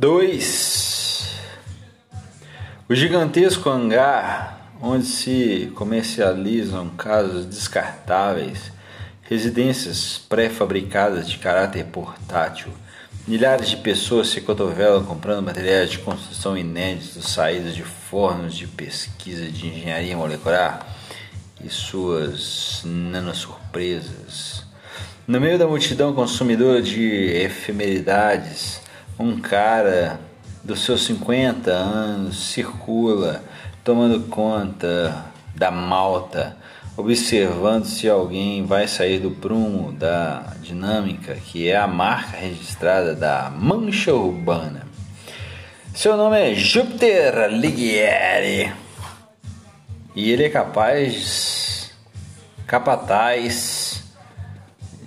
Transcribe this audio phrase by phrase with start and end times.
[0.00, 1.28] 2.
[2.88, 8.72] O gigantesco hangar onde se comercializam casas descartáveis,
[9.24, 12.72] residências pré-fabricadas de caráter portátil.
[13.28, 19.44] Milhares de pessoas se cotovelam comprando materiais de construção inéditos saídos de fornos de pesquisa
[19.50, 20.96] de engenharia molecular
[21.62, 24.64] e suas nanosurpresas.
[25.28, 27.04] No meio da multidão consumidora de
[27.34, 28.80] efemeridades,
[29.20, 30.18] um cara
[30.64, 33.44] dos seus 50 anos circula
[33.84, 36.56] tomando conta da malta,
[36.96, 43.50] observando se alguém vai sair do prumo da dinâmica, que é a marca registrada da
[43.50, 44.86] Mancha Urbana.
[45.94, 48.72] Seu nome é Júpiter Lighieri
[50.16, 51.90] e ele é capaz,
[52.66, 54.02] capataz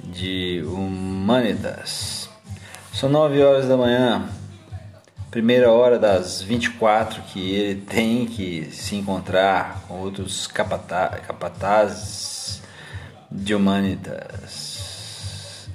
[0.03, 2.22] de Humanitas.
[3.03, 4.29] São nove horas da manhã,
[5.29, 12.61] primeira hora das 24 que ele tem que se encontrar com outros capata capatazes
[13.29, 14.47] de Humanitas.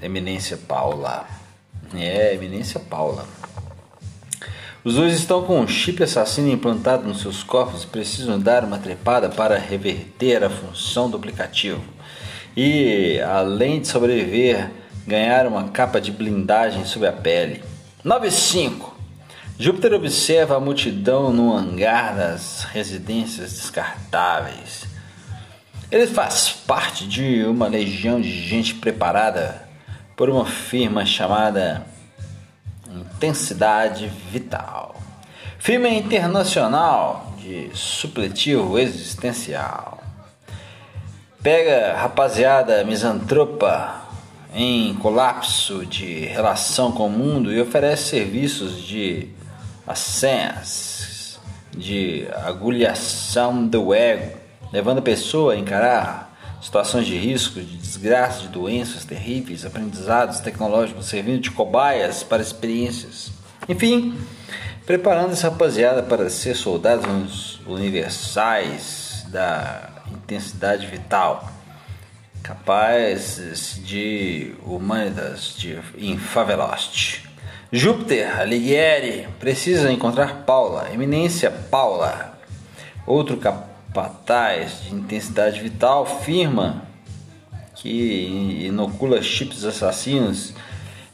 [0.01, 1.27] Eminência Paula.
[1.95, 3.27] É, Eminência Paula.
[4.83, 8.79] Os dois estão com um chip assassino implantado nos seus corpos e precisam dar uma
[8.79, 11.85] trepada para reverter a função do aplicativo.
[12.57, 14.71] E, além de sobreviver,
[15.09, 17.65] ganhar uma capa de blindagem sobre a pele.
[18.05, 18.97] 95.
[19.59, 24.85] Júpiter observa a multidão no hangar das residências descartáveis.
[25.91, 29.67] Ele faz parte de uma legião de gente preparada
[30.15, 31.87] por uma firma chamada
[32.89, 34.95] Intensidade Vital.
[35.59, 40.03] Firma internacional de supletivo existencial.
[41.43, 44.08] Pega rapaziada misantropa
[44.55, 49.29] em colapso de relação com o mundo e oferece serviços de
[49.87, 51.39] ascens,
[51.77, 54.37] de agulhação do ego,
[54.73, 56.29] levando a pessoa a encarar
[56.61, 63.31] situações de risco, de desgraça, de doenças terríveis, aprendizados tecnológicos, servindo de cobaias para experiências.
[63.69, 64.19] Enfim,
[64.85, 71.58] preparando essa rapaziada para ser soldados universais da intensidade vital,
[72.43, 77.29] capazes de humanas de em Favelost.
[77.71, 82.39] Júpiter Alighieri precisa encontrar Paula, Eminência Paula,
[83.07, 86.83] outro capataz de intensidade vital, firma
[87.75, 90.55] que inocula chips assassinos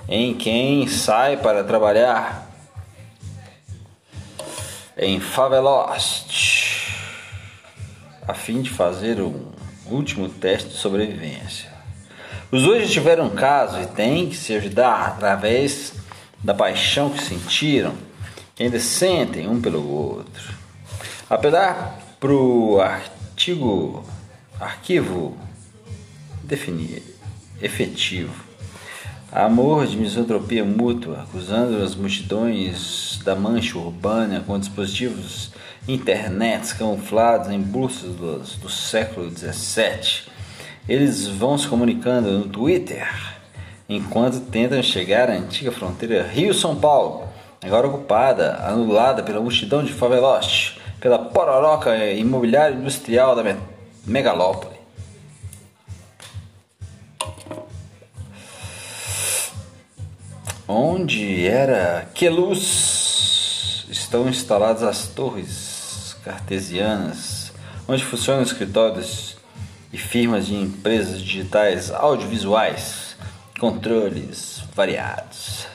[0.08, 2.48] em quem sai para trabalhar
[4.96, 6.88] em Favelost,
[8.26, 9.50] a fim de fazer um
[9.87, 11.72] último teste de sobrevivência.
[12.50, 15.95] Os dois já tiveram um caso e têm que se ajudar através
[16.43, 17.95] da paixão que sentiram,
[18.55, 20.55] que ainda sentem um pelo outro.
[21.28, 24.05] Apesar pro artigo,
[24.61, 25.37] arquivo
[26.43, 27.03] definir,
[27.61, 28.44] efetivo,
[29.34, 35.50] amor de misantropia mútua, acusando as multidões da mancha urbana com dispositivos
[35.89, 40.33] internets camuflados em bolsas do, do século XVII.
[40.89, 43.09] Eles vão se comunicando no Twitter
[43.89, 47.28] enquanto tentam chegar à antiga fronteira Rio-São Paulo,
[47.61, 53.56] agora ocupada, anulada pela multidão de favelotes, pela pororoca imobiliária industrial da
[54.06, 54.73] megalópole.
[60.66, 67.52] Onde era que luz estão instaladas as torres cartesianas,
[67.86, 69.36] onde funcionam escritórios
[69.92, 73.14] e firmas de empresas digitais audiovisuais,
[73.60, 75.66] controles variados.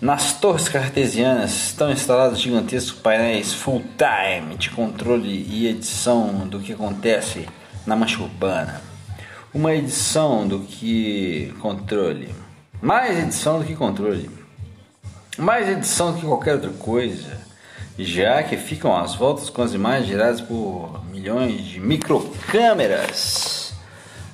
[0.00, 7.48] Nas torres cartesianas estão instalados gigantescos painéis full-time de controle e edição do que acontece
[7.84, 8.80] na mancha urbana.
[9.52, 12.32] Uma edição do que controle
[12.82, 14.28] mais edição do que controle.
[15.38, 17.40] Mais edição do que qualquer outra coisa.
[17.96, 23.72] Já que ficam às voltas com as imagens geradas por milhões de microcâmeras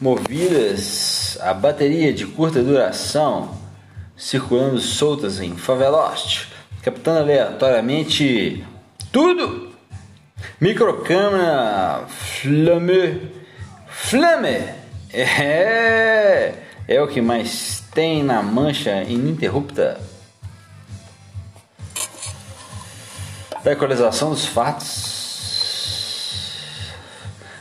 [0.00, 3.58] movidas a bateria de curta duração
[4.16, 6.48] circulando soltas em Favelost,
[6.82, 8.64] captando aleatoriamente
[9.12, 9.68] tudo.
[10.60, 13.30] Microcâmera Flamme
[13.88, 14.64] Flamme
[15.12, 16.54] é,
[16.88, 20.00] é o que mais tem na mancha ininterrupta
[23.62, 25.18] da equalização dos fatos.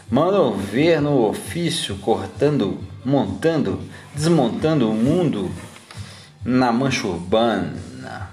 [0.10, 3.82] Mandam ver no ofício cortando, montando,
[4.16, 5.52] desmontando o mundo
[6.46, 8.30] na mancha urbana.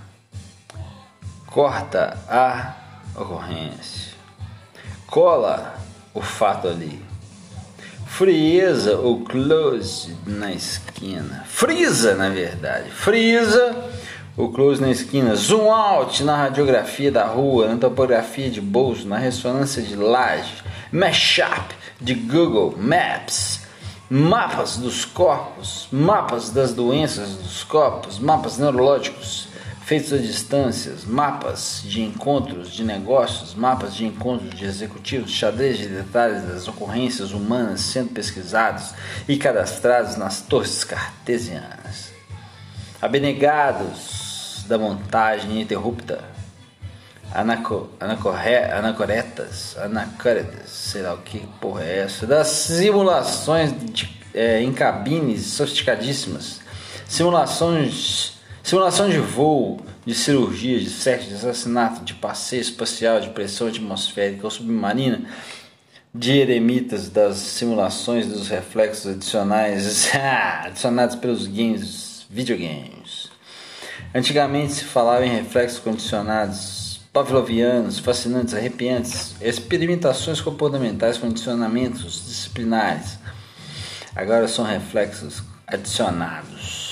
[1.46, 2.74] corta a
[3.16, 4.12] ocorrência,
[5.06, 5.74] cola
[6.12, 7.03] o fato ali.
[8.16, 11.44] Frieza ou close na esquina.
[11.48, 12.88] Frisa, na verdade.
[12.88, 13.74] Frisa
[14.36, 15.34] o close na esquina.
[15.34, 20.62] Zoom out na radiografia da rua, na topografia de bolso, na ressonância de laje.
[20.92, 23.62] Mashup de Google Maps.
[24.08, 29.48] Mapas dos corpos, mapas das doenças dos corpos, mapas neurológicos
[29.84, 35.88] feitos a distâncias, mapas de encontros de negócios, mapas de encontros de executivos, xadrez de
[35.88, 38.94] detalhes das ocorrências humanas sendo pesquisados
[39.28, 42.12] e cadastrados nas torres cartesianas.
[43.00, 46.24] Abnegados da montagem ininterrupta,
[47.30, 54.62] anaco, anacorre, anacoretas, anacoretas, sei lá o que porra é essa, das simulações de, é,
[54.62, 56.62] em cabines sofisticadíssimas,
[57.06, 58.33] simulações
[58.64, 64.46] Simulação de voo, de cirurgia, de sexo, de assassinato, de passeio espacial, de pressão atmosférica
[64.46, 65.20] ou submarina,
[66.14, 70.10] de eremitas das simulações dos reflexos adicionais
[70.64, 73.30] adicionados pelos games, videogames.
[74.14, 83.18] Antigamente se falava em reflexos condicionados pavlovianos, fascinantes, arrepiantes, experimentações comportamentais, condicionamentos disciplinares.
[84.16, 86.83] Agora são reflexos adicionados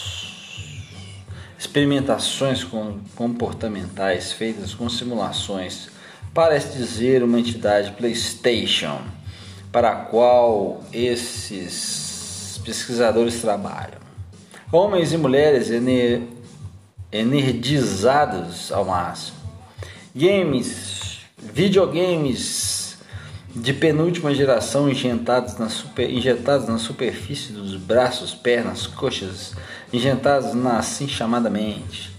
[1.62, 2.66] experimentações
[3.14, 5.88] comportamentais feitas com simulações,
[6.34, 9.00] parece dizer uma entidade PlayStation
[9.70, 14.00] para a qual esses pesquisadores trabalham.
[14.72, 16.22] Homens e mulheres ener
[17.12, 19.36] energizados ao máximo.
[20.12, 22.81] Games, videogames
[23.54, 29.54] de penúltima geração injetados na, super, injetados na superfície dos braços, pernas, coxas,
[29.92, 32.10] injetados na assim chamada mente.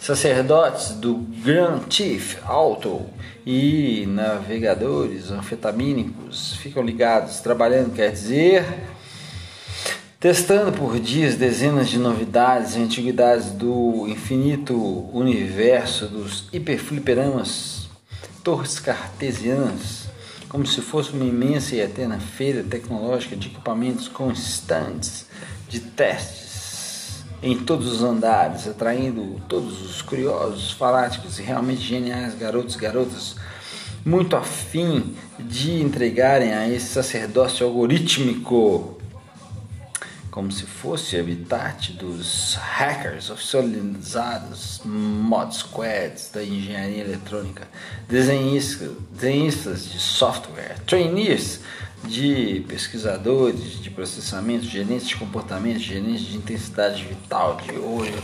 [0.00, 3.06] Sacerdotes do Grand Chief Auto
[3.44, 8.64] e navegadores anfetamínicos ficam ligados, trabalhando, quer dizer,
[10.20, 14.76] testando por dias dezenas de novidades e antiguidades do infinito
[15.12, 17.88] universo dos hiperfliperamas,
[18.44, 19.97] torres cartesianas
[20.48, 25.26] como se fosse uma imensa e eterna feira tecnológica de equipamentos constantes,
[25.68, 26.48] de testes
[27.42, 33.36] em todos os andares, atraindo todos os curiosos, fanáticos e realmente geniais garotos e garotas,
[34.04, 38.97] muito afim de entregarem a esse sacerdócio algorítmico
[40.38, 47.66] como se fosse habitat dos hackers oficializados, mod squads da engenharia eletrônica,
[48.08, 51.58] desenhistas, desenhistas de software, trainees
[52.04, 58.22] de pesquisadores de processamento, gerentes de comportamento, gerentes de intensidade vital, de olho,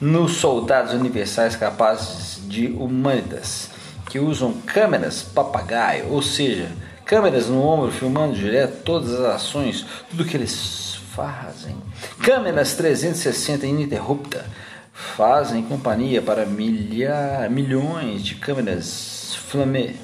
[0.00, 3.68] nos soldados universais capazes de humanidades,
[4.08, 6.72] que usam câmeras papagaio, ou seja,
[7.04, 11.76] câmeras no ombro filmando direto todas as ações, tudo que eles fazem.
[12.22, 14.46] Câmeras 360 ininterrupta
[14.92, 19.94] fazem companhia para milha, milhões de câmeras Flamé.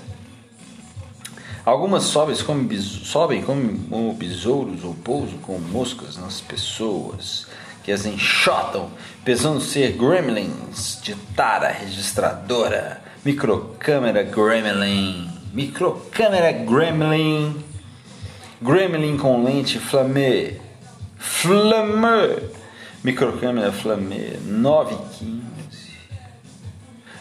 [1.65, 7.47] Algumas sobem como, sobem como besouros ou pousam com moscas nas pessoas
[7.83, 8.91] que as enxotam,
[9.25, 17.65] pesando ser gremlins de tara registradora, microcâmera gremlin, microcâmera gremlin,
[18.61, 20.55] gremlin com lente flamé,
[21.17, 22.51] Flamme,
[23.03, 25.47] microcâmera Flamme 915.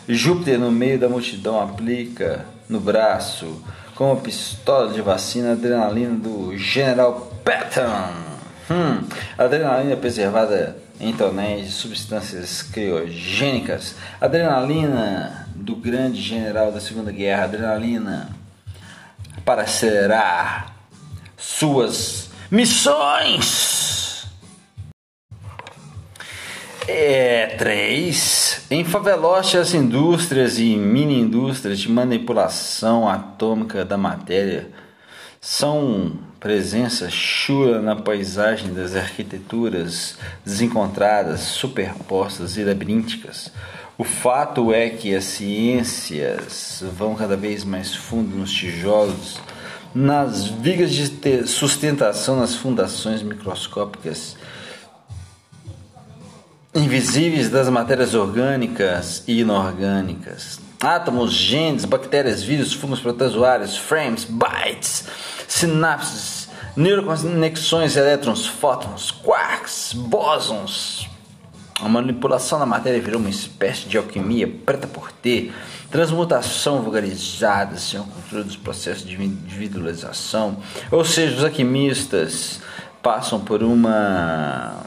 [0.08, 3.62] Júpiter no meio da multidão aplica no braço
[3.96, 8.14] com a pistola de vacina adrenalina do General Patton.
[8.70, 13.96] Hum, adrenalina preservada em tonéis de substâncias criogênicas.
[14.20, 17.46] Adrenalina do grande general da Segunda Guerra.
[17.46, 18.30] Adrenalina
[19.44, 20.76] para acelerar
[21.38, 23.75] suas missões.
[26.88, 28.62] É, três.
[28.70, 34.70] Em faveloche, as indústrias e mini-indústrias de manipulação atômica da matéria
[35.42, 40.16] são presença chula na paisagem das arquiteturas
[40.46, 43.52] desencontradas, superpostas e labirínticas.
[43.98, 49.40] O fato é que as ciências vão cada vez mais fundo nos tijolos,
[49.94, 54.38] nas vigas de sustentação, nas fundações microscópicas
[56.76, 60.60] invisíveis das matérias orgânicas e inorgânicas.
[60.82, 65.06] Átomos, genes, bactérias, vírus, fungos protozoários, frames, bytes,
[65.48, 71.08] sinapses, neuroconexões, elétrons, fótons, quarks, bósons,
[71.82, 75.54] A manipulação da matéria virou uma espécie de alquimia preta por ter,
[75.92, 80.58] transmutação vulgarizada, sem o controle dos processos de individualização.
[80.90, 82.62] Ou seja, os alquimistas
[83.04, 84.85] passam por uma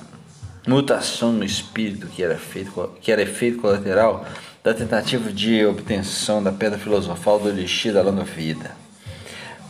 [0.69, 4.27] mutação no espírito que era, feito, que era efeito colateral
[4.63, 8.73] da tentativa de obtenção da pedra filosofal do elixir da longa vida.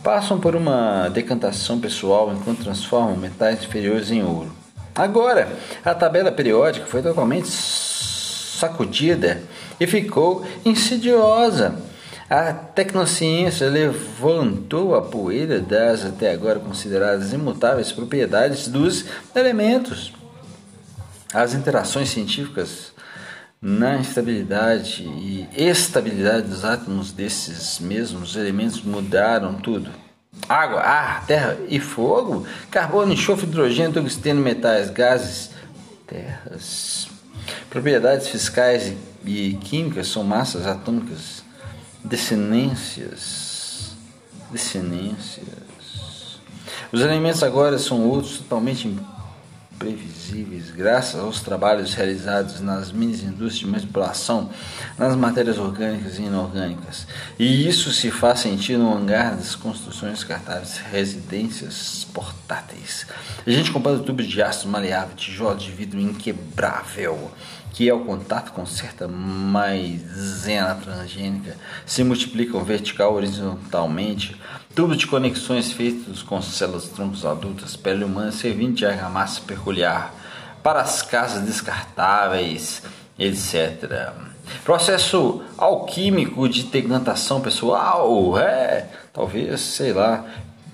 [0.03, 4.51] Passam por uma decantação pessoal enquanto transformam metais inferiores em ouro.
[4.93, 5.47] Agora,
[5.85, 9.41] a tabela periódica foi totalmente sacudida
[9.79, 11.81] e ficou insidiosa.
[12.29, 20.18] A tecnociência levantou a poeira das até agora consideradas imutáveis propriedades dos elementos.
[21.33, 22.91] As interações científicas
[23.61, 29.91] na instabilidade e estabilidade dos átomos desses mesmos elementos mudaram tudo.
[30.47, 35.51] Água, ar, terra e fogo, carbono, enxofre, hidrogênio, tungstênio, metais, gases,
[36.07, 37.09] terras.
[37.69, 38.93] Propriedades fiscais
[39.25, 41.43] e químicas são massas atômicas,
[42.03, 43.91] descendências,
[44.51, 46.39] descendências.
[46.91, 48.87] Os elementos agora são outros totalmente
[49.79, 54.49] previsíveis, graças aos trabalhos realizados nas mini indústrias de manipulação
[54.97, 57.07] nas matérias orgânicas e inorgânicas.
[57.39, 63.07] E isso se faz sentir no hangar das construções descartáveis, residências portáteis.
[63.47, 67.31] A gente comprando tubos de aço maleável, tijolo de vidro inquebrável,
[67.71, 71.55] que ao contato com certa maisena transgênica
[71.85, 74.35] se multiplicam vertical horizontalmente
[74.75, 80.13] Tubos de conexões feitos com células troncos adultas, pele humana servindo de argamassa peculiar
[80.63, 82.83] para as casas descartáveis,
[83.17, 84.13] etc.
[84.63, 90.25] Processo alquímico de decantação pessoal, é, talvez, sei lá,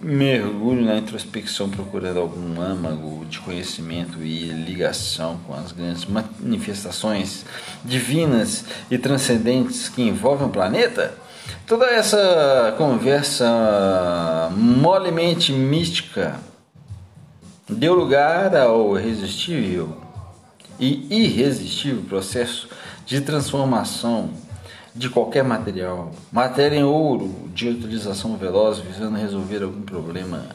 [0.01, 7.45] mergulho na introspecção procurando algum âmago de conhecimento e ligação com as grandes manifestações
[7.83, 11.24] divinas e transcendentes que envolvem o planeta?
[11.65, 16.39] Toda essa conversa molemente mística
[17.67, 19.97] deu lugar ao irresistível
[20.79, 22.69] e irresistível processo
[23.05, 24.29] de transformação
[24.95, 30.45] de qualquer material, matéria em ouro de utilização veloz visando resolver algum problema,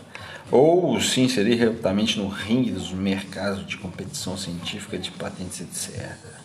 [0.50, 6.39] ou se inserir rapidamente no ringue dos mercados de competição científica de patentes, etc.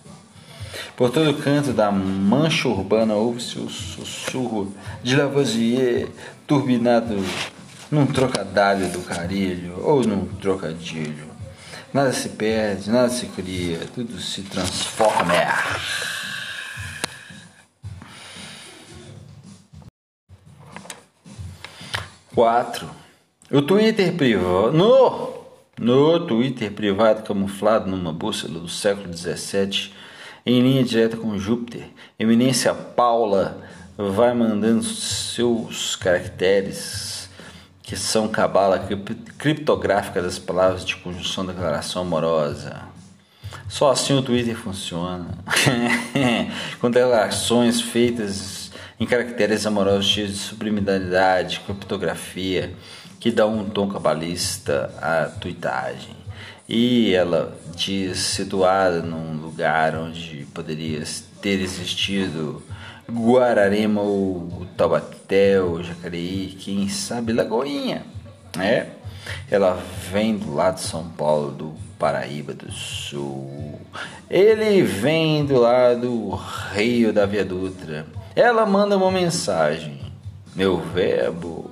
[0.96, 6.08] Por todo canto da mancha urbana ouve-se o sussurro de Lavoisier
[6.48, 7.16] turbinado
[7.92, 11.36] num trocadilho do carilho ou num trocadilho.
[11.94, 15.34] Nada se perde, nada se cria, tudo se transforma.
[22.34, 22.90] Quatro.
[23.50, 24.74] O Twitter privado.
[24.74, 25.46] No,
[25.80, 29.94] no Twitter privado camuflado numa bússola do século XVII
[30.46, 31.88] em linha direta com Júpiter.
[32.20, 33.64] Eminência Paula
[33.98, 37.30] vai mandando seus caracteres,
[37.82, 38.88] que são cabala
[39.38, 42.84] criptográfica das palavras de conjunção declaração amorosa.
[43.68, 45.26] Só assim o Twitter funciona.
[46.80, 52.74] com declarações feitas em caracteres amorosos cheios de sublimidade, criptografia,
[53.20, 56.25] que dá um tom cabalista à tuitagem
[56.68, 61.04] e ela diz situada num lugar onde poderia
[61.42, 62.64] ter existido
[63.10, 68.04] Guararema ou Taubaté ou Jacareí, quem sabe Lagoinha,
[68.56, 68.88] né?
[69.50, 69.80] Ela
[70.12, 73.80] vem do lado de São Paulo, do Paraíba do Sul.
[74.30, 76.30] Ele vem do lado do
[76.74, 78.06] Rio da Via Dutra.
[78.36, 80.02] Ela manda uma mensagem.
[80.56, 81.72] Meu verbo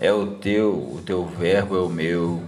[0.00, 2.42] é o teu, o teu verbo é o meu.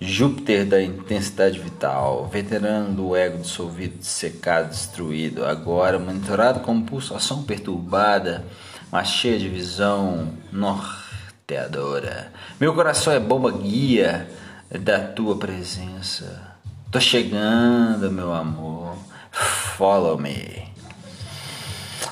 [0.00, 8.44] Júpiter da intensidade vital, veterano do ego dissolvido, dissecado, destruído, agora monitorado como pulsação perturbada,
[8.90, 12.32] mas cheia de visão norteadora.
[12.60, 14.28] Meu coração é bomba guia
[14.70, 16.54] da tua presença.
[16.90, 18.96] Tô chegando, meu amor.
[19.30, 20.64] Follow me.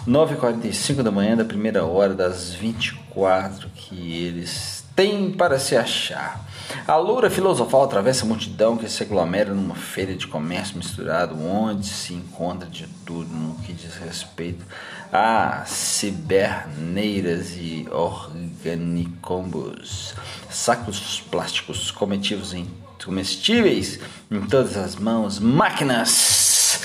[0.06, 6.40] 9h45 da manhã da primeira hora das 24 que eles têm para se achar.
[6.86, 11.86] A loura filosofal atravessa a multidão que se aglomera numa feira de comércio misturado, onde
[11.86, 14.64] se encontra de tudo no que diz respeito
[15.12, 20.14] a ciberneiras e organicombos,
[20.48, 22.66] sacos plásticos comestíveis em,
[23.04, 23.98] comestíveis
[24.30, 26.80] em todas as mãos, máquinas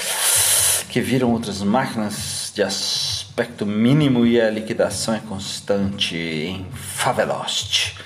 [0.90, 7.97] que viram outras máquinas de aspecto mínimo e a liquidação é constante em Favelost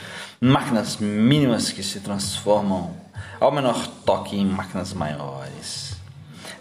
[0.44, 2.96] máquinas mínimas que se transformam
[3.40, 5.98] ao menor toque em máquinas maiores,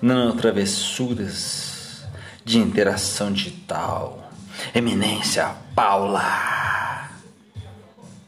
[0.03, 2.05] nanotravessuras
[2.45, 4.31] de interação digital,
[4.75, 6.70] eminência Paula.